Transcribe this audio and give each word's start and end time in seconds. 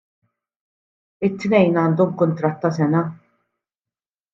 It-tnejn 1.29 1.79
għandhom 1.83 2.19
kuntratt 2.25 2.61
ta' 2.67 2.77
sena. 2.83 3.07